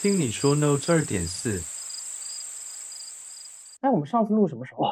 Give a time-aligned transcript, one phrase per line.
[0.00, 1.60] 听你说 Note 二点四，
[3.80, 4.84] 哎，我们上次录什么时候？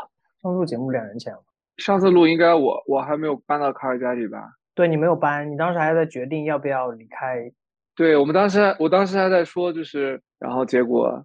[0.42, 1.44] 上次录节目两年前了。
[1.76, 4.54] 上次录应该我我还没有搬到卡尔加里吧？
[4.74, 7.52] 对你没有搬，你当时还在决定要不要离开，
[7.94, 11.24] 对，我们当时我当时还在说，就是然后结果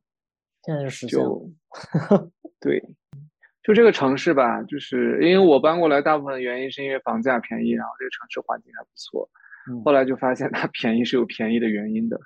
[0.64, 1.52] 现在就实现了。
[2.62, 2.80] 对，
[3.64, 9.28] 就这个城市吧，就是因为我搬过来，大部分的原因是因为房价便宜，然后这个城市环境还不错。
[9.68, 12.20] 嗯后来就发现它便宜是有便宜的原因的。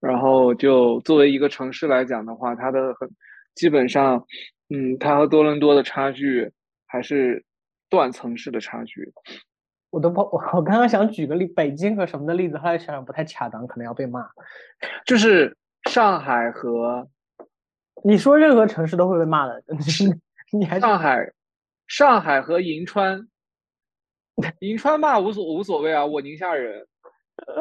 [0.00, 3.08] 然后就作为一个城市来讲的话，它的很
[3.54, 4.24] 基本上，
[4.68, 6.50] 嗯，它和多伦多的差距
[6.86, 7.44] 还是
[7.88, 9.12] 断层式的差距。
[9.90, 14.26] 我都不，我 我刚刚想举个例，北京和什么的例子，后来想想不太恰当，可能要被骂。
[15.04, 15.56] 就是
[15.90, 17.08] 上海和
[18.04, 19.62] 你说任何城市都会被骂的，
[20.52, 21.32] 你你还上海，
[21.88, 23.28] 上海和银川，
[24.60, 26.86] 银川骂无所无所谓啊，我宁夏人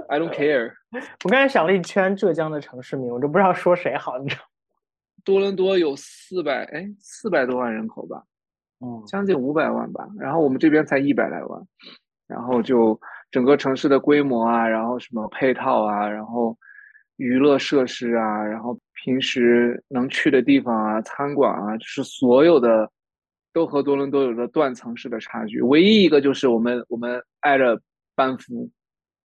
[0.08, 0.74] ，I don't care。
[1.24, 4.42] 我刚才想了一圈浙江的城市名，我都不知道说谁好，你知道？
[5.26, 8.23] 多伦多有四百哎四百多万人口吧，
[8.80, 11.62] 嗯，将近五百万吧，然后我们这边才一百来万，
[12.26, 16.58] 然后就整个城市的规模啊，然后什么配套啊，然后
[17.18, 22.90] 娱乐设施啊，然后平时能去的地方啊，餐馆啊，就是所有的
[23.52, 25.62] 都和多伦多有着断层式的差距。
[25.62, 27.80] 唯一一个就是我们我们挨着
[28.16, 28.72] 班夫。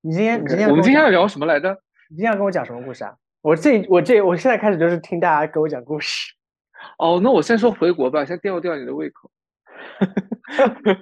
[0.07, 1.71] 你今天你今天我们今天要聊什么来着？
[2.11, 3.17] 你今天要跟我讲什么故事啊？
[3.41, 6.35] 我这我这我现在开始就是听大家给我讲故事，
[7.01, 9.31] 哦，那我先说回国吧，先吊吊你的胃口。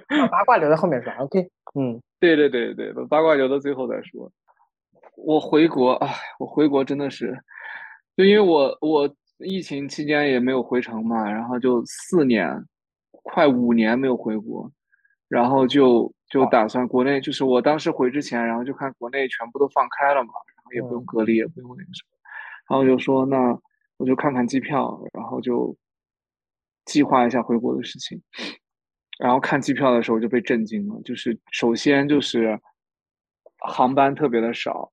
[0.07, 1.11] 把八卦留在后面说。
[1.19, 1.41] OK，
[1.77, 4.31] 嗯，对对对对，把八卦留到最后再说。
[5.17, 6.09] 我回国，哎，
[6.39, 7.37] 我回国真的是，
[8.15, 12.49] 就因为我我疫情期间也没有回城嘛，然后就四年，
[13.11, 14.71] 快五年没有回国，
[15.27, 22.17] 然后就就打算国内，就是我当时回之前，然后就看国内全部都放开了嘛，然后也不用隔离，也不用那个什么，
[22.67, 23.55] 然后就说那
[23.97, 25.77] 我就看看机票，然后就
[26.85, 28.19] 计划一下回国的事情。
[29.19, 32.59] 然后看机票的时候就被震惊了，就是首先就是
[33.59, 34.91] 航班特别的少，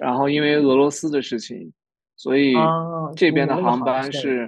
[0.00, 1.72] 然后因为俄罗斯的事情，
[2.14, 4.46] 所以啊这边的航班是，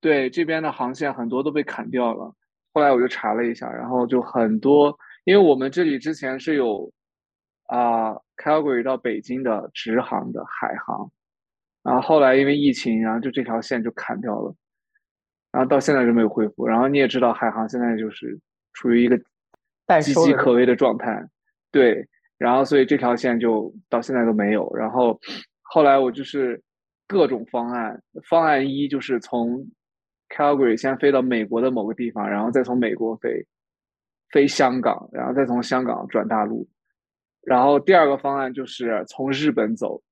[0.00, 2.34] 对这边的航线很多都被砍掉了。
[2.74, 6.92] 后来我就查了一下，然后就很多，因为我们这里之前是有
[7.66, 11.10] 啊、Calgary 到北京的直航的海航，
[11.82, 14.54] 然后后来因为疫情，然后就这条线就砍掉了。
[15.52, 16.66] 然后到现在就没有恢复。
[16.66, 18.38] 然后你也知道，海航现在就是
[18.72, 19.16] 处于一个
[19.86, 21.26] 岌岌可危的状态，
[21.70, 22.08] 对。
[22.38, 24.68] 然后所以这条线就到现在都没有。
[24.74, 25.20] 然后
[25.60, 26.60] 后来我就是
[27.06, 29.64] 各种方案，方案一就是从
[30.28, 33.46] Calgary 先飞到美国的某个地方，然后再从美国飞
[34.32, 36.68] 飞香港，然后再从香港转大陆。
[37.42, 40.02] 然后第二个方案就是从日本走，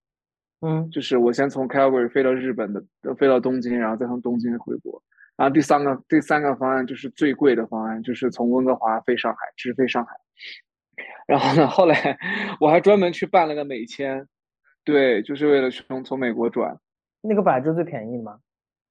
[0.61, 5.03] 嗯就是我先从 Calgary 飞到日本的，飞到东京，然后再从东京回国。
[5.37, 10.15] 然后第三个第三个方案就是最贵的方案，就是从温哥华飞上海，直飞上海。
[11.27, 12.19] 然后呢，后来
[12.61, 14.27] 我还专门去办了个美签，
[14.85, 16.77] 对，就是为了从从美国转。
[17.23, 18.41] 那个本来就最便宜吗。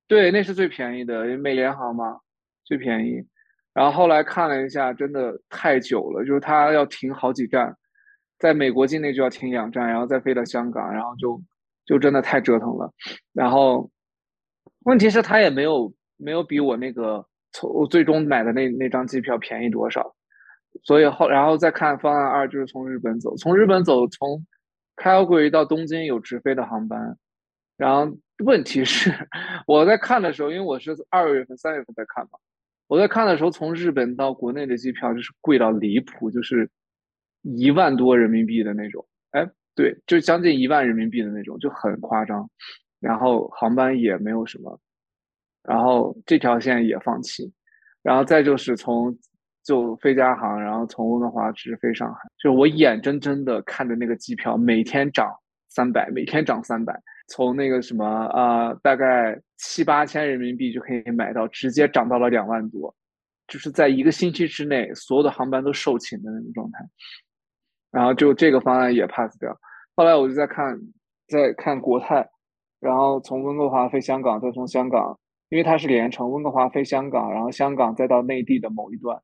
[0.08, 2.20] 对，那是最便宜的，美联航嘛，
[2.64, 3.28] 最便宜。
[3.80, 7.74] 然后后来看了一下，真的太久了，就是它要停好几站，
[8.38, 11.42] 在美国境内就要停两站，然后再飞到香港，然后就
[11.86, 12.92] 就真的太折腾了。
[13.32, 13.90] 然后
[14.84, 20.14] 问题是它也没有没有比我那个从最终买的那那张机票便宜多少，
[20.84, 24.46] 所以后然后再看方案二，就是从日本走，从日本走从
[24.98, 27.16] Calgary 到东京有直飞的航班，
[27.78, 28.14] 然后
[28.44, 29.10] 问题是
[29.66, 32.32] 我在看的时候，因为我是二月份、三月份在看嘛，
[32.90, 36.68] 我在看的时候，从日本到国内的机票就是贵到离谱，就是
[37.44, 42.50] 一万多人民币的那种，哎，对，就将近一万人民币的那种，就很夸张。
[43.00, 44.80] 然后航班也没有什么，
[45.64, 47.54] 然后这条线也放弃，
[48.02, 49.16] 然后再就是从
[49.64, 55.32] 就飞加航，然后从温哥华直飞上海，就我眼睁睁的看着那个机票每天涨
[55.70, 57.00] 三百，每天涨三百，
[57.30, 62.94] 从那个什么啊、大概七八千人民币就可以买到，直接涨到了两万多，
[63.48, 66.80] 就是在一个星期之内，所有的航班都售罄的那种状态。
[67.92, 69.58] 然后就这个方案也 pass 掉。
[69.96, 70.80] 后来我就在看，
[71.28, 72.30] 在看国泰，
[72.80, 79.20] 然后从温哥华飞香港，再从香港，因为它是连程，温哥华飞香港，然后香港再到内地的某一段。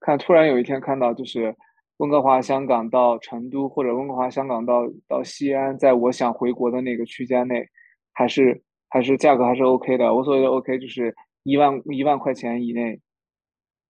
[0.00, 1.54] 看，突然有一天看到，就是
[2.00, 7.68] 温哥华香港到成都，或者温哥华香港到到西安，在我想回国的那个区间内，
[8.14, 10.14] 还是还是价格还是 OK 的。
[10.14, 12.98] 我所谓的 OK 就是一万一万块钱以内，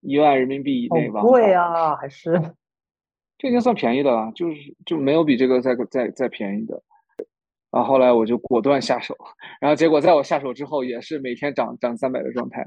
[0.01, 2.33] 一万人民币以内往好贵啊，还是
[3.39, 6.83] 这已经算便宜的了，就是就没有比这个再再再便宜的。
[7.71, 9.17] 然后后来我就果断下手，
[9.61, 12.67] 然后结果在我下手之后也是每天涨涨三百的状态。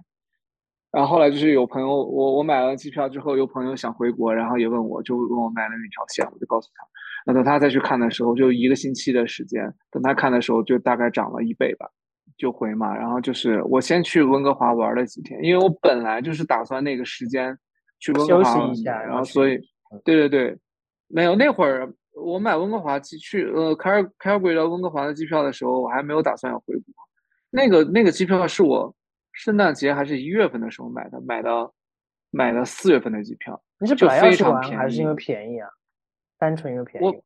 [0.94, 6.86] 然后后来就是有朋友，我我买了机票之后，有朋友想回国，然后也问我，就问我买了哪条线，我就告诉他。
[7.26, 11.90] 那等他再去看的时候，就一个星期的时间，等他看的时候就大概涨了一倍吧，
[12.38, 12.96] 就回嘛。
[12.96, 17.58] 然后就是我先去温哥华玩了几天，因为我本来就是打算那个时间
[18.00, 19.58] 去温哥华休息一下，然后所以
[20.06, 20.56] 对对对，
[21.08, 21.92] 没有那会儿
[22.24, 26.84] 我买温哥华机去呃开尔开尔贵到温哥华的机票的时候，我还没有打算要回国，
[27.50, 28.94] 那个那个机票是我。
[29.34, 31.72] 圣诞节还是一月份的时候买的，买的
[32.30, 35.68] 买的四月份的机票，你是本来要去玩还是因为便宜啊？
[36.38, 37.06] 单纯因为便宜。
[37.06, 37.24] 我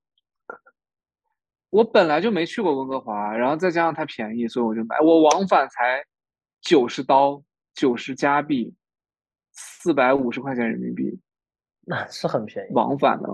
[1.70, 4.98] 我本来就没去过温哥华，然后再加上它便宜，所以我就买。
[5.02, 6.02] 我往返才
[6.62, 7.44] 九十刀，
[7.74, 8.74] 九十加币，
[9.52, 11.20] 四百五十块钱人民币，
[11.86, 12.74] 那是很便宜。
[12.74, 13.30] 往返的，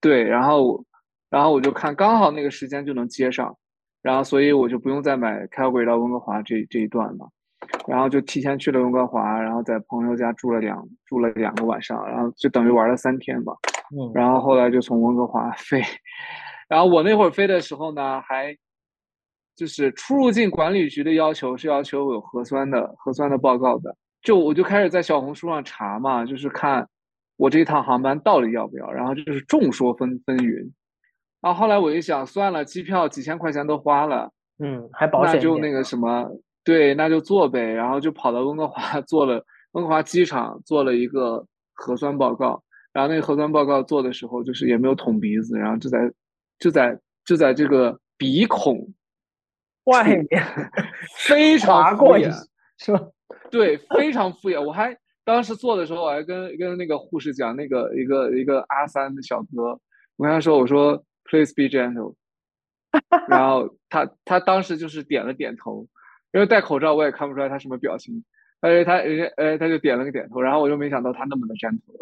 [0.00, 0.84] 对，然后
[1.28, 3.56] 然后我就看刚好那个时间就能接上，
[4.00, 7.30] 然后所以我就不用再买开轨到温哥华这这一段了。
[7.86, 13.52] 然后就提前去了温哥华，然后在朋友家住了两住了两个晚上，然后就等于玩了三天吧。
[13.94, 15.82] 嗯，然后后来就从温哥华 飞，
[16.68, 18.56] 然后我那会儿飞的时候呢，还
[19.54, 26.88] 就是出入境管理局的要求是要求有核酸的核酸的报告的，就我就开始在小红书上查嘛，就是看
[27.36, 30.70] 我这一趟航班到底要不要，然后就是众说纷纷纭。
[31.42, 36.26] 然后后来我一想，算了，机票几千块钱都花了，嗯，还保险那就那个什么。
[36.64, 42.62] 对，那就做呗，然后就跑到温哥华 做了温哥华机场做了一个核酸报告，
[42.92, 46.10] 然后那个核酸报告做的时候，就是也没有捅鼻子，然后就在
[46.58, 48.94] 就在就在这个鼻孔
[49.84, 50.26] 外面
[51.18, 52.32] 非常敷衍，
[52.78, 53.08] 是吧？
[53.50, 54.58] 对，非常敷衍。
[54.58, 59.78] 我还当时做的时候，我还跟跟那个护士讲，那个一个一个阿三的小哥，
[60.16, 62.14] 我跟他说，我说 Please be gentle，
[63.28, 65.86] 然后他他当时就是点了点头。
[66.34, 68.22] 因为戴口罩，我也看不出来他什么表情。
[68.60, 71.94] 哎，他人家哎，他就点了个点头，然后我就没想到他那么的粘头。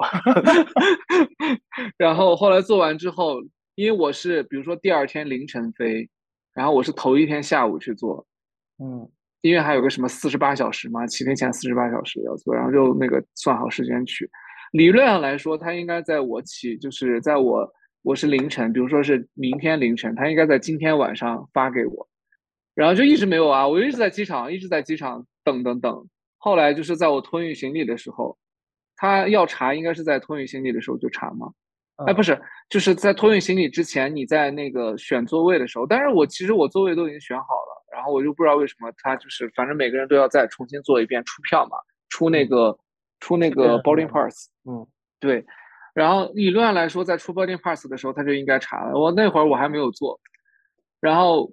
[1.98, 3.42] 然后后来做完之后，
[3.74, 6.08] 因为我是比如说第二天凌晨飞，
[6.54, 8.26] 然后我是头一天下午去做，
[8.78, 9.06] 嗯，
[9.42, 14.30] 因为还有个什么四十八小时嘛，起飞前四十八小时要做，然后就那个算好时间去。
[14.70, 17.70] 理论上来说，他应该在我起，就是在我
[18.02, 22.08] 我是凌晨，比如说是明天凌晨，他应该在今天晚上发给我。
[22.74, 26.08] 然后就一直没有啊，我一直在机场，一直在机场等等等。
[26.38, 28.36] 后来就是在我托运行李的时候，
[28.96, 31.52] 他要查，应该是在托运行李的时候就查吗？
[32.06, 35.86] 哎，不是，就是在托运行李之前，你在那个选座位的时候。
[35.86, 41.76] 但是我其实我座位都已经选好了，然后我就不知道为什么他就是，反正每个人都要再重新做一遍出票嘛，
[42.08, 42.76] 出那个
[43.20, 44.48] 出那个 boarding pass。
[44.64, 44.86] 嗯，
[45.20, 45.44] 对。
[45.94, 48.98] 然后理论上来说，在出 boarding pass 的时候，他就应该查了。
[48.98, 50.18] 我那会儿我还没有做，
[51.00, 51.52] 然后。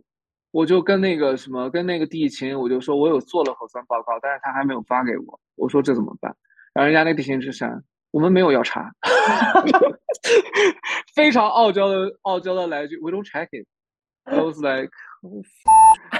[0.52, 5.40] 我就跟那个什么，跟那个地勤，我就说我有做了核酸报告，但是他还没有发给我。
[5.56, 6.36] 我说这怎么办？
[6.74, 8.92] 然后人家那地勤之神，我们没有要查，
[11.16, 13.68] 非常傲娇的傲娇的来一句，We don't check it。
[14.26, 14.92] I was like,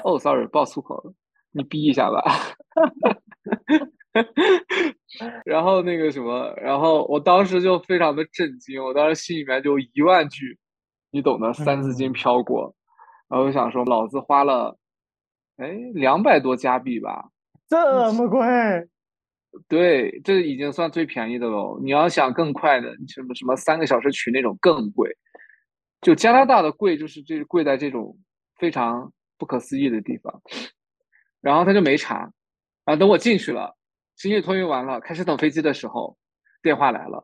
[0.04, 1.14] oh sorry，爆粗口了，
[1.52, 2.24] 你逼一下吧。
[5.46, 10.58] 然后那个什么，然后我当时就非常的震惊，我当时心里面就一万句，
[11.12, 12.74] 你懂的，三字经飘过。
[13.30, 14.76] 然后我想说，老子花了，
[15.58, 17.30] 哎，两百多加币吧，
[17.70, 18.40] 这么贵？
[19.70, 21.80] 对，这已经算最便宜的喽。
[21.82, 25.16] 你要想更快的，什么什么三个小时取那种更贵。
[26.02, 28.18] 就加拿大的贵，就是这贵在这种
[28.58, 30.42] 非常不可思议的地方。
[31.40, 32.32] 然后他就没查，
[32.86, 33.76] 然后等我进去了，
[34.16, 36.18] 行李托运完了，开始等飞机的时候，
[36.64, 37.24] 电话来了，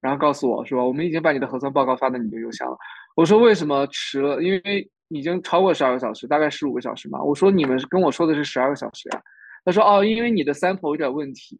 [0.00, 2.76] 然后告诉我说，我们已经把你的核酸报告发到你的邮箱了。
[3.14, 4.42] 我说为什么迟了？
[4.42, 4.90] 因为。
[5.14, 7.22] 已经超过十二个小时，大概十五个小时嘛。
[7.22, 9.22] 我说你们跟我说的是十二个小时呀。
[9.64, 11.56] 他说哦，因为你的 sample 有点问题。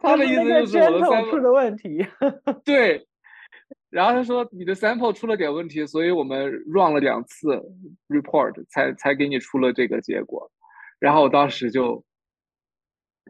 [0.00, 2.06] 他的意思就是我的 sample 出了问题。
[2.64, 3.06] 对。
[3.90, 7.48] 然后他说你的 sample 出了点问题，所以我们 run 了两次
[8.08, 10.50] report 才才给你出了这个结果。
[10.98, 12.04] 然后我当时就，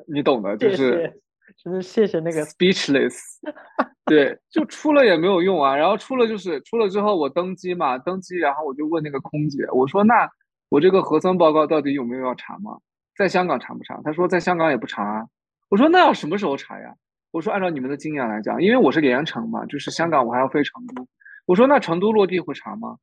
[0.07, 1.21] 你懂的，就是。
[1.57, 3.15] 真的谢谢那个 speechless，
[4.05, 5.75] 对，就出了也没有用啊。
[5.75, 10.29] 然后出了就是出了之后我登机嘛，登机然后我就问那个空姐，我说那
[10.69, 12.79] 我这个核酸报告到底有没有要查吗？
[13.17, 14.01] 在香港查不查？
[14.05, 15.27] 他说在香港也不查啊。
[15.69, 16.95] 我说那要什么时候查呀？
[17.31, 21.07] 我说按照你们的经验来讲，因为我是连城嘛，就是香港我还要飞成都。
[21.47, 22.97] 我说那成都落地会查吗？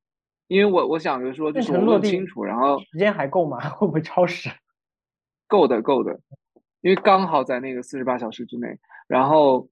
[0.47, 3.59] 因为我我想着说就是问清楚，然后时间还够吗？
[3.77, 4.49] 会不会超时？
[5.47, 6.19] 够的，够的。
[6.85, 8.67] 因为刚好在那个四十八小时之内，
[9.07, 9.67] 然后，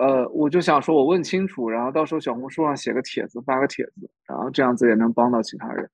[0.00, 5.88] 呃，我就想说，我问清楚，然后到时候小红书上写个帖子，发个帖子，然然后这样子也能帮到其他人。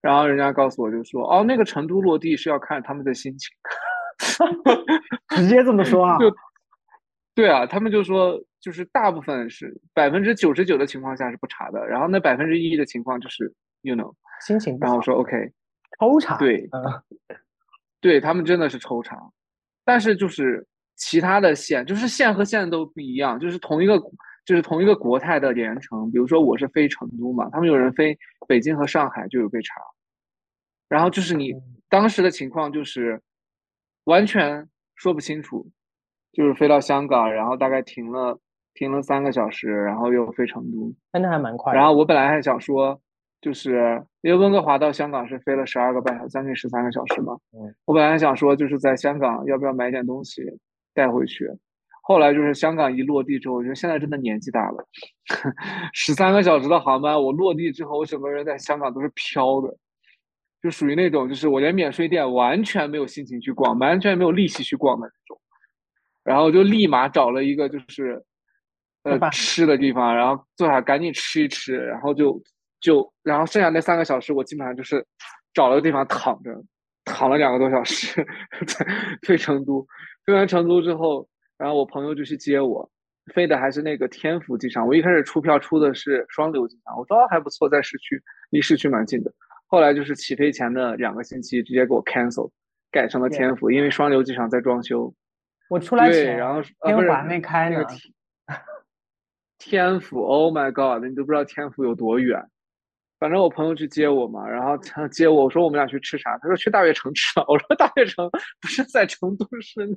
[0.00, 3.48] 然后人家告诉我就说，哦，那个成都落地是要看他们的心情，
[5.36, 6.18] 直接这么说啊？
[6.18, 6.34] 就
[7.34, 14.12] 对啊，他们就说，就是大部分是百分之九十九的情况下是不查的，然后那百分之一的情况就是 you know
[14.44, 14.86] 心情不好。
[14.86, 15.52] 然后我说 OK，
[15.98, 17.02] 抽查，对嗯，
[18.00, 19.16] 对他们真的是抽查，
[19.84, 23.98] 但是就是其他的线，就是线和线都不一样，就是同一个
[24.44, 29.80] 就是同一个国泰的连城，比如说我是飞成都嘛，他们有人飞北京和上海就有被查，
[30.88, 33.20] 然后就是你嗯当时的情况就是
[34.04, 35.70] 完全说不清楚，
[36.32, 38.38] 就是飞到香港，然后大概停了
[38.74, 41.74] 停了三个小时，然后又飞成都，那那还蛮快。
[41.74, 43.00] 然后我本来还想说，
[43.42, 47.36] 就是因为温哥华到香港是飞了十二个半小时，将近十三个小时嘛。
[47.52, 50.42] 嗯，我本来想说，就是在香港要不要买点东西
[50.94, 51.50] 带回去。
[52.04, 54.84] 后来就是香港一落地之后，我觉得现在真的年纪大了，
[55.92, 59.76] 十三个小时的航班，我落地之后，我整个人在香港都是飘的，
[60.62, 65.40] 就属于那种就是我连免税店完全没有心情去逛，完全没有力气去逛的那种。
[66.24, 68.24] 然后就立马找了一个就是
[69.02, 72.40] 呃吃的地方，然后坐下赶紧吃一吃，然后就
[72.82, 75.06] 就然后剩下那三个小时，我基本上就是
[75.54, 76.50] 找了个地方躺着，
[77.04, 78.22] 躺了两个多小时，
[78.66, 78.84] 在
[79.22, 79.86] 飞成都，
[80.26, 82.90] 飞完成都之后，然后我朋友就去接我，
[83.32, 88.20] 飞的还是那个天府机场，我一开始出票出的是双流机场，我说哦还不错，在市区，
[88.50, 89.32] 离市区蛮近的，
[89.68, 92.50] 后来就是起飞前的两个星期直接给我 cancel，
[92.90, 95.14] 改成了天府，因为双流机场在装修。
[95.70, 97.94] 我出来对，前，然后天华没开呢那个。
[97.94, 98.10] 天
[99.58, 102.44] 天府，Oh my God，你都不知道天府有多远。
[103.22, 106.36] 反正我朋友去接我嘛，然后他接我，我说我们俩去吃啥？
[106.38, 107.44] 他说去大悦城吃吧。
[107.46, 108.28] 我说大悦城
[108.60, 109.96] 不是在成都市内。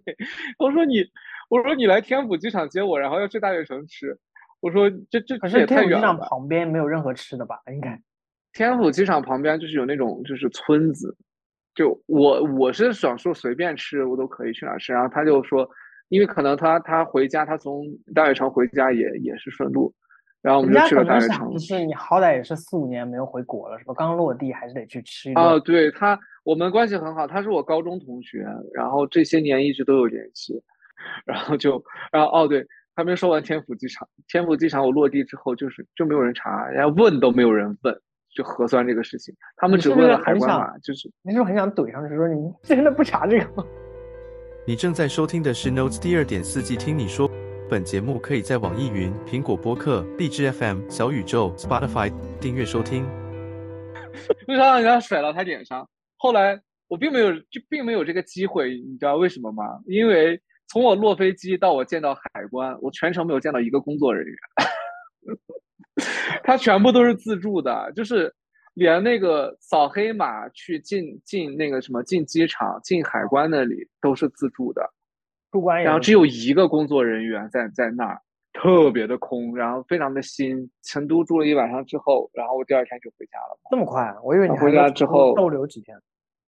[0.59, 1.03] 我说你，
[1.49, 4.15] 我说你来天府机场接我，然后要去大悦城吃。
[4.59, 6.27] 我说这这可是天府机场太远了吧。
[6.29, 7.59] 旁边没有任何吃的吧？
[7.73, 7.99] 应该。
[8.53, 11.17] 天府机场旁边就是有那种就是村子，
[11.73, 15.67] 就我我是想说随便吃我都可以去哪儿吃，然后他就说，
[16.09, 19.91] 因为可能他他回家他从大悦城回家也也是顺路，
[20.45, 21.37] 然后我们就去家可能了大悦城。
[21.37, 23.95] 想就是你好歹也是四五年没有回国了，是吧？
[23.97, 25.43] 刚落地还是得去吃一顿。
[25.43, 30.61] 哦，对他，我们关系很好，他是我高中同学，然后这些年一直都有联系，
[31.25, 32.63] 然后就，然后哦，对，
[32.95, 37.99] 还没说完天府机场，天府机场我落地之后就是就没有人查，人家问都没有人问，
[38.29, 43.65] 就核酸这个事情，他们只问了海很想关码，就是你是不是很想怼上去说你真的不查这个吗？
[44.67, 47.27] 你正在收听的是 Notes 第二点四季，听你说。
[47.67, 53.03] 本节目可以在网易云、苹果播客、荔枝 FM、小宇宙、Spotify 订阅收听。
[54.47, 55.89] 为啥让人家甩到他脸上。
[56.17, 59.63] 后来我并没有就并没有这个机会，你知道为什么吗？
[59.87, 64.37] 因为从我落飞机到我见到海关，我全程没有见到一个工作人员，
[66.43, 68.31] 他全部都是自助的，就是
[68.75, 74.87] 连那个扫黑码去进进那个什么进机场、进海关那里都是自助的，
[75.83, 78.19] 然后只有一个工作人员在在那儿。
[78.57, 80.71] 特别的空，然后非常的新。
[80.81, 83.59] 成都住了一晚上之后，然后我第二天就回家了。
[83.69, 85.93] 这么快啊，我以为你回家之后逗留几天。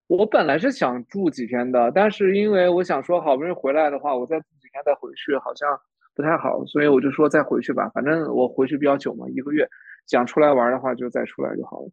[0.08, 5.78] 我本来是想住几天的，但是因为我想说好不容易回来的话，我再住几天再回去好像
[6.16, 9.68] 不太好，所以我就说再回去吧，反正我回去比较久嘛，一个月，
[10.06, 11.90] 想出来玩的话就再出来就好了。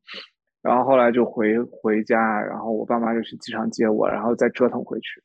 [0.63, 5.21] 然后后来就回回家，然后我爸妈就去机场接我，然后再折腾回去。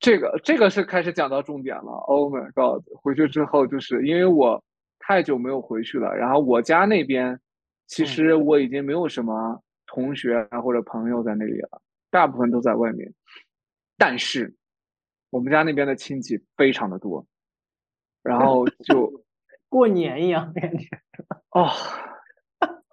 [0.00, 2.82] 这个这个是开始讲到重点了，Oh my god！
[3.00, 4.64] 回去之后就是因为我
[4.98, 7.38] 太久没有回去了，然后我家那边
[7.86, 11.82] 其实我已经没有什么同学啊或者朋友在那里了。
[12.10, 13.12] 大部分都在外面，
[13.96, 14.52] 但是
[15.30, 17.24] 我们家那边的亲戚非常的多，
[18.22, 19.22] 然后 就
[19.68, 20.88] 过年一样感觉。
[21.50, 21.70] 哦，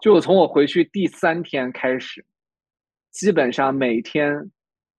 [0.01, 2.23] 就从我回去第三天开始，
[3.09, 4.51] 基本上每天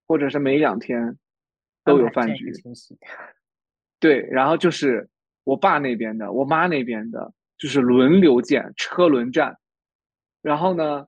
[0.09, 1.17] 或者是每两天
[1.89, 2.53] 都有饭局。
[4.01, 5.09] 对，然后就是
[5.45, 9.57] 我爸那边的，我妈那边的，就是轮流见，车轮战。
[10.41, 11.07] 然后呢，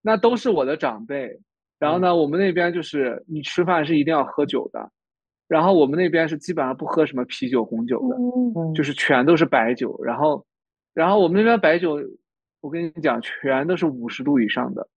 [0.00, 1.40] 那都是我的长辈。
[1.78, 4.90] 然后呢，我们那边就是你吃饭是一定要喝酒的，
[5.46, 10.02] 然后我们那边是基本上不喝什么啤酒、红酒的，嗯就是全都是白酒。
[10.02, 10.46] 然后，
[10.94, 11.98] 然后我们那边白酒，
[12.62, 14.88] 我跟你讲，全都是五十度以上的，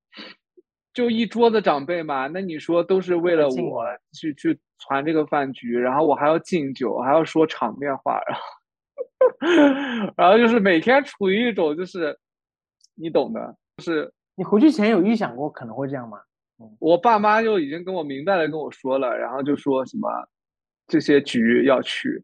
[0.97, 2.25] 就一桌子长辈嘛。
[2.25, 12.17] 那你说都是为了我去去传这个饭局，然后我还要敬酒，还要说场面话，然后， 然后就是每天处于一种就是
[12.95, 16.17] 你懂的，就是你回去前有预想过可能会这样吗？
[16.79, 20.09] 我爸妈就已经跟我明白的跟我说了，然后就说什么
[20.87, 22.23] 这些局要去，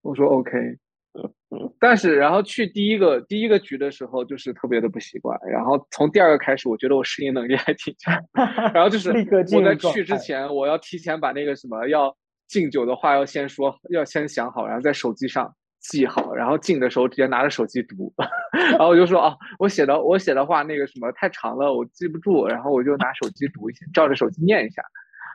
[0.00, 0.78] 我说 OK，
[1.78, 5.38] 但是，然后去第一个第一个局的时候，就是特别的不习惯。
[5.50, 8.14] 然后从第二个开始，我觉得我适应能力还挺强。
[8.72, 12.14] 然后就是我在去之前，我要提前把那个什么要
[12.48, 18.12] 敬酒的话要先说，要先想好，然后在手机上记好，然后敬的时候直接拿着手机读。
[18.70, 22.46] 然后我就说啊，我写的我写的话那个什么太长了，我记不住。
[22.46, 24.82] 然后我就拿手机读一下，照着手机念一下。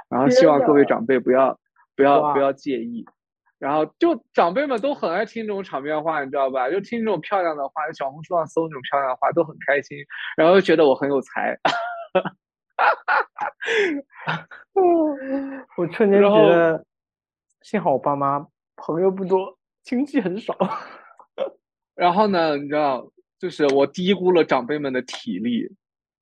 [0.10, 1.60] 然后希望各位长辈不要
[1.96, 3.06] 不要不要介意。
[3.60, 6.70] 然后就长辈们都很爱听这种场面话，你知道吧？
[6.70, 9.98] 就听这种漂亮的话，小红书上搜那种漂亮的话，都很开心。
[10.36, 11.58] 然后又觉得我很有才，
[15.76, 16.86] 我瞬间觉得，
[17.62, 18.46] 幸好我爸妈
[18.76, 20.56] 朋友不多，亲戚很少。
[21.96, 25.68] 然后呢，你知道，就是我低估了长辈们的体力，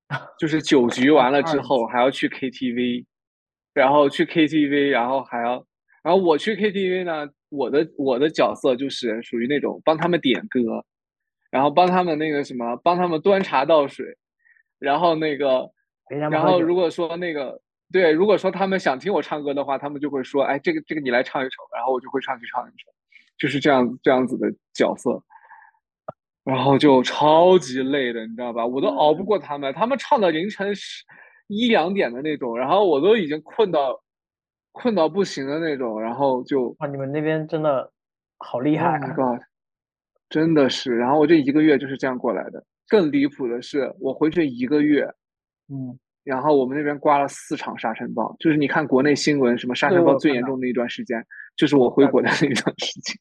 [0.40, 3.06] 就是酒局完了之后还要去 KTV，
[3.74, 5.66] 然后去 KTV，然后还要。
[6.06, 10.86] 然后我去 KTV 呢，我的我的角色就是属于那种帮他们点歌，
[11.50, 14.06] 然后帮他们那个什么，帮他们端茶倒水，
[14.78, 15.68] 然后那个，
[16.30, 17.60] 然后如果说那个
[17.92, 22.92] 对，如果说他们想听我唱歌的话，他们就会说，哎，这个这个你来唱一首，然后我就会上去唱一首，
[23.40, 25.24] 就是这样这样子的角色，
[26.44, 28.64] 然后就超级累的，你知道吧？
[28.64, 31.04] 我都熬不过他们，他们唱到凌晨十
[31.48, 34.05] 一两点的那种，然后我都已经困到。
[34.78, 37.90] 困到不行的那种，然后就啊，你们那边真的
[38.40, 39.42] 好厉害啊！God，！
[40.30, 42.62] 真的是，然后我这一个月就是这样过来的。
[42.90, 45.06] 更离谱的是，我回去一个月，
[45.70, 53.16] 嗯，然后我们那边刮了四场沙尘暴，就是你看国内新闻，什么沙尘暴最严重的一段时间，就是我回国的那一段时间。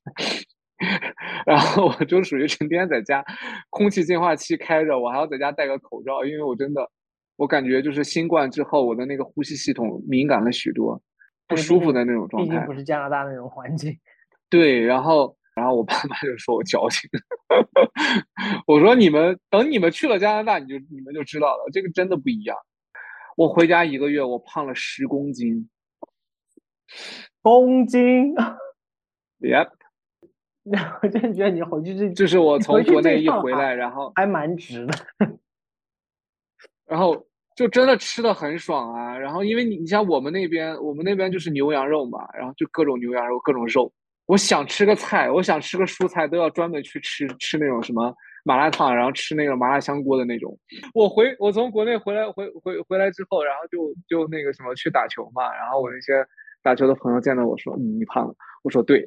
[1.46, 3.25] 然后我就属于成天在家，
[3.70, 6.90] 空气净化器开着，我还要在家戴个口罩，因为我真的，
[7.37, 11.00] 我感觉就是新冠之后，我的那个呼吸系统敏感了许多。
[11.47, 13.99] 不舒服的那种状态，毕竟不是加拿大那种环境。
[14.49, 17.11] 对，然后，然后我爸妈就说我矫情。
[18.67, 22.57] 我说你们等你们去了加拿大，你就你们就知道了，这个真的不一样。
[23.37, 25.69] 我回家一个月，我胖了十公斤。
[27.43, 28.35] 公斤？
[29.41, 29.71] Yep。
[31.02, 34.95] 我真的觉得你回去这，就是我从国内一回来，然后还蛮值的。
[36.87, 37.26] 然后。
[37.54, 43.93] 就真的吃的很爽啊，然后因为你你像我们那边，我们那边就是牛羊肉嘛，然后就各种牛羊肉，各种肉。
[44.26, 48.12] 我想吃个菜，我想吃个蔬菜，都要专门去吃吃那种什么
[48.43, 50.58] 麻辣烫，然后吃那个麻辣香锅的那种。
[50.95, 56.26] 我回我从国内回来回回回来之后，然后就就那个什么去打球嘛，然后我那些
[56.62, 59.04] 打球的朋友见到我说你胖了，我说对，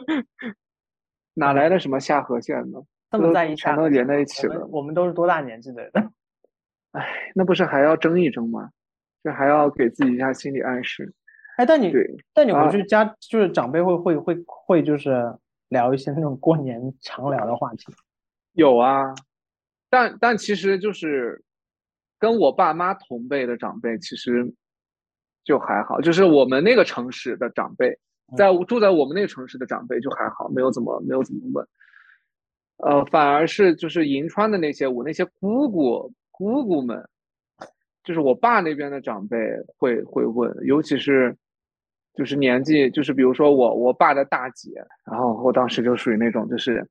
[1.34, 2.80] 哪来的什么下颌线呢？
[3.10, 4.66] 这么在一起，全都连在一起了。
[4.68, 5.92] 我们都是多大年纪的人？
[6.92, 8.70] 哎，那不是还要争一争吗？
[9.22, 11.12] 这还要给自己一下心理暗示。
[11.58, 11.92] 哎，但你，
[12.32, 15.36] 但你回去家就是长辈会会会会就是
[15.68, 17.84] 聊一些那种过年常聊的话题。
[18.52, 19.14] 有啊，
[19.90, 21.44] 但但其实就是
[22.18, 24.54] 跟我爸妈同辈的长辈，其实
[25.44, 26.00] 就还好。
[26.00, 27.98] 就是我们那个城市的长辈，
[28.38, 31.68] 在住在我们那个城市的长辈就还好，没有怎么没有怎么问。
[32.78, 36.10] 呃，反而是就是银川的那些我那些姑姑。
[36.40, 37.06] 姑姑们，
[38.02, 39.36] 就是我爸那边的长辈
[39.76, 41.36] 会会问，尤其是
[42.14, 44.70] 就是年纪，就是比如说我我爸的大姐，
[45.04, 46.82] 然后我当时就属于那种，就是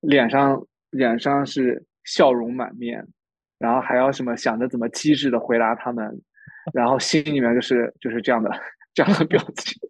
[0.00, 3.02] 脸上脸上是笑容满面，
[3.58, 6.20] 然后还要什么想着怎么机智的回答他们，
[6.74, 8.50] 然后心里面就是就是这样的
[8.98, 9.80] 这样的表情。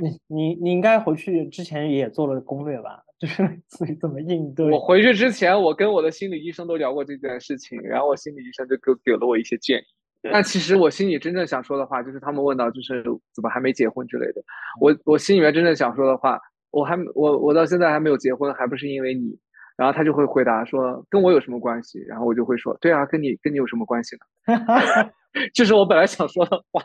[0.00, 3.02] 你你你应该回去之前也做了攻略吧？
[3.18, 4.70] 就是自己怎么应对？
[4.70, 9.84] 我回去之前，我跟我的心理医生都聊过这件事情，然后我心理医生就给给了我一些建议。
[10.32, 14.42] 但其实我心里真正想说的话，就是他们问到就是怎么还没结婚之类的。
[14.80, 16.40] 我我心里面真正想说的话，
[16.70, 19.38] 我还我我到现在还没有结婚，还不是因为你。
[19.76, 21.98] 然后他就会回答说跟我有什么关系？
[22.06, 24.24] 然后我就会说对啊，跟你跟你有什么关系呢？
[25.52, 26.82] 这是我本来想说的话。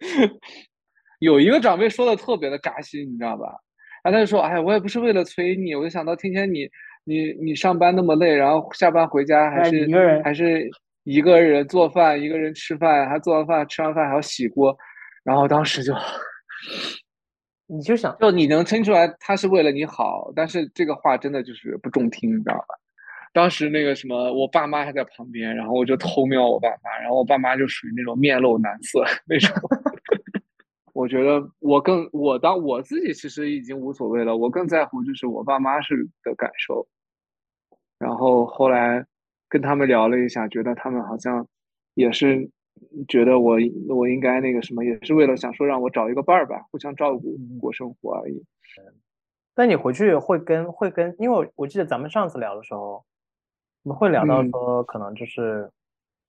[1.20, 3.46] 有一个长辈说的特别的扎心，你知道吧？
[4.02, 6.68] 然后他就说：“哎，我也不是为了催你，我就想到天天你
[7.04, 9.88] 你你上班那么累，然后下班回家还是
[10.22, 10.68] 还是
[11.04, 14.76] 一个人做饭，一个人吃饭，还做完饭吃完饭还要洗锅。”
[15.24, 15.94] 然后当时就，
[17.66, 22.64] 你就想，就你能听出来他是为了你好，但是这个话真的就是不中听，你知道吧？
[23.34, 29.52] 当时那个什么，我爸妈还在旁边，然后我就偷瞄我爸妈，然后我爸妈就属于那种面露难色那种。
[30.94, 36.86] 我觉得我更我当我自己其实已经无所谓了，我更在乎就是我爸妈是的感受。
[37.98, 39.04] 然后后来
[39.48, 41.48] 跟他们聊了一下，觉得他们好像
[41.94, 42.48] 也是
[43.08, 43.56] 觉得我
[43.88, 48.44] 我应该那个什么，也是为了想说让我找一个伴儿吧，互相照顾过生活而已。
[49.56, 53.04] 那你回去会跟会跟，因为我我记得咱们上次聊的时候，
[53.84, 55.70] 我们会聊到嗯说，可能就是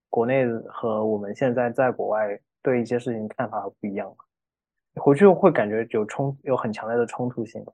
[0.10, 4.14] 国内和我们现在在国外对一些事情看法不一样。
[4.94, 7.66] 你回去会感觉有冲有很强烈的冲突性。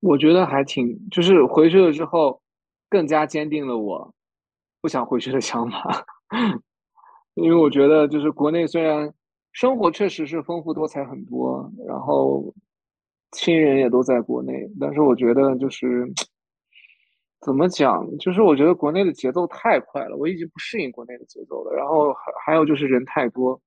[0.00, 2.40] 我觉得还挺，就是回去了之后，
[2.90, 4.12] 更加坚定了我
[4.80, 6.04] 不想回去的想法。
[7.34, 9.14] 因为我觉得，就是国内虽然
[9.52, 12.52] 生活确实是丰富多彩很多，然后
[13.30, 16.12] 亲人也都在国内，但是我觉得就是
[17.44, 21.74] 怎么讲，就是我觉得国内的节奏太快了，我已经不适应国内的节奏了。
[21.76, 23.60] 然后还还有就是人太多，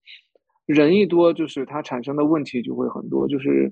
[0.66, 3.72] 人一多，就是它产生的问题就会很多，就是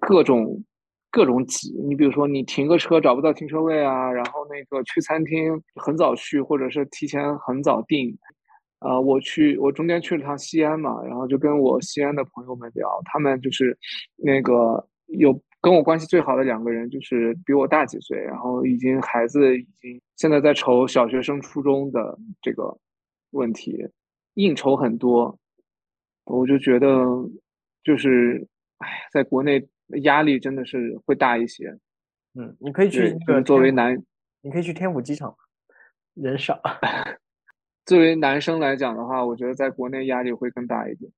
[0.00, 0.62] 各种
[1.10, 1.72] 各种挤。
[1.84, 8.16] 你比如说，你停个车找不到停车位啊，然后那个去餐厅很早去，或者是提前很早订。
[8.78, 13.76] 呃，我去，我中间去了趟西安嘛，然后就跟我西安的朋友们聊，他们就是
[14.16, 15.32] 那个有
[15.66, 22.78] 跟我关系最好的两个人，就是比我大几岁，然后已经孩子已经现在在愁小学升初中的这个
[23.32, 23.76] 问题，
[24.34, 25.36] 应酬很多，
[26.22, 27.04] 我就觉得
[27.82, 28.46] 就是，
[28.78, 29.66] 哎呀，在国内
[30.04, 31.76] 压力真的是会大一些。
[32.34, 34.00] 嗯，你可以去对，那个作为，男
[34.42, 35.36] 你可以去天府机场嘛，
[36.14, 36.62] 人少。
[37.84, 41.10] 作为男生来讲的话，我觉得在国内压力会更大一点。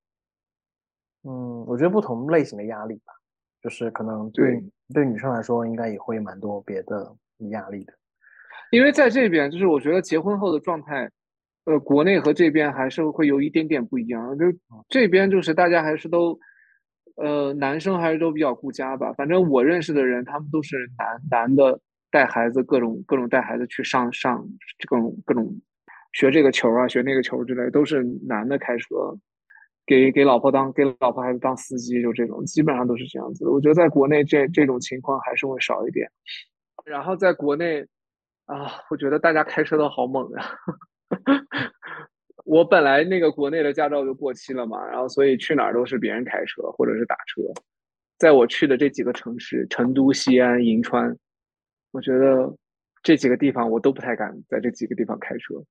[1.24, 3.12] 嗯，我觉得不同类型的压力吧，
[3.62, 7.14] 就是可能对对对女生来说，应该也会蛮多别的
[7.50, 7.92] 压力的。
[8.70, 11.10] 因为在这边，就是我觉得结婚后的状态，
[11.64, 14.36] 呃，国内和这边还是会有一点点不一样。
[14.38, 14.44] 就
[14.88, 16.38] 这边就是大家还是都，
[17.16, 19.12] 呃，男生还是都比较顾家吧。
[19.14, 24.46] 反正我认识的人，他们都是男男的带孩子，各种各种带孩子去上上
[24.86, 25.50] 各种各种
[26.12, 29.16] 学这个球啊，学那个球之类，都是男的开车，
[29.88, 33.50] 给给老婆当给老婆孩子当司机，就这种，基本上都是这样子的。
[33.50, 36.08] 我觉得在国内这这种情况还是会少一点。
[36.84, 37.84] 然后在国内。
[38.48, 40.42] 啊，我觉得大家开车都好猛呀！
[42.46, 47.42] 我本来那个国内的驾照就过期了嘛，然后所以去哪儿都是别人开车或者是打车。
[48.16, 51.14] 在我去的这几个城市，成都、西安、银川，
[51.90, 52.50] 我觉得
[53.02, 55.62] 这几个地方我都不太敢在这几个地方开车。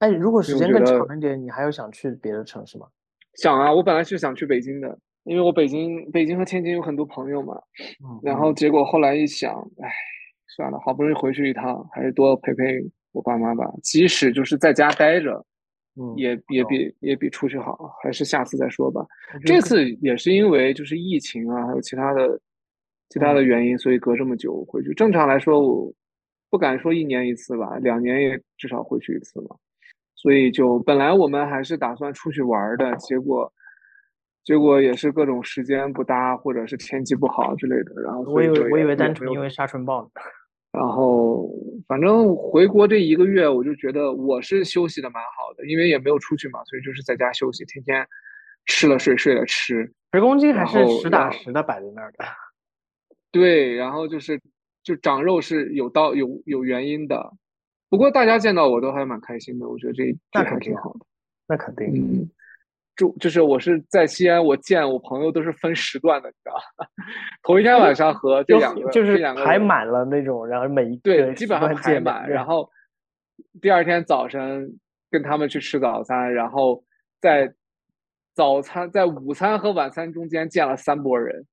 [0.00, 2.88] 哎，如果时间更长一点，你还有想去别的城市吗？
[3.38, 7.54] 想啊，我本来是想去北京的，因为我北京、北京和天津有很多朋友嘛。
[8.04, 9.88] 嗯，然后结果后来一想，哎，
[10.56, 12.64] 算了，好不容易回去一趟，还是多陪陪
[13.12, 13.64] 我爸妈吧。
[13.80, 15.32] 即使就是在家待着，
[16.00, 19.06] 嗯，也也比也比出去好，还是下次再说吧。
[19.46, 22.40] 这次也是因为就是疫情啊，还有其他的
[23.08, 24.92] 其他的原因，所以隔这么久回去。
[24.94, 25.92] 正常来说，我
[26.50, 29.54] 不敢说一年一次吧，两年也至少回去一次嘛。
[30.20, 33.52] 所以就本来我们还是打算出去玩的，结果
[34.44, 40.08] 结果也是各种时间不搭，或者是天气不好之类的，然后我以为我以为单纯因为沙尘暴呢。
[40.70, 41.48] 然后
[41.86, 48.06] 反正回国这一个月，我就觉得我是休息的蛮好的，因为也没有出去嘛，所以就是在家休息，天天
[48.66, 49.90] 吃了睡，睡了吃。
[50.12, 52.24] 十公斤还是实打实的摆在那儿的。
[53.32, 54.40] 对，然后就是
[54.82, 57.32] 就长肉是有道有有原因的，
[57.88, 61.00] 不过大家见到我都还蛮开心的，我觉得这这还挺好的。
[61.46, 61.86] 那肯定。
[61.88, 62.30] 嗯，
[62.96, 66.86] 就就是我是在西安，我见我朋友都是分时段的，你知道吗？
[67.42, 72.68] 头一天晚上和这就两个就是两个人排满了那种，然后每一对，基本上排满，然后
[73.62, 74.68] 第二天早晨
[75.10, 76.82] 跟他们去吃早餐，然后
[77.20, 77.54] 在
[78.34, 81.46] 早餐在午餐和晚餐中间见了三拨人，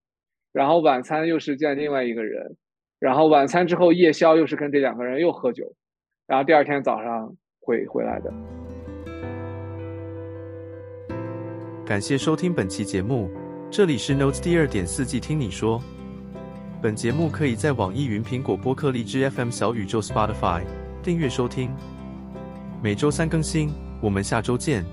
[0.52, 2.56] 然后晚餐又是见另外一个人，
[3.00, 5.71] 然后晚餐之后夜宵又是跟这两个人又喝酒，
[6.28, 8.34] 然后第二天早上会回来的。
[11.86, 13.30] 感谢收听本期节目，
[13.70, 15.82] 这里是 Notes 第二点四季听你说。
[16.82, 20.62] 本节目可以在网易云、苹果播客、荔枝 FM、小宇宙、Spotify
[21.04, 21.70] 订阅收听，
[22.82, 23.72] 每周三更新。
[24.02, 24.84] 我们下周见。